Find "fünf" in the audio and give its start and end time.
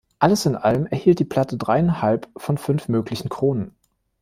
2.57-2.87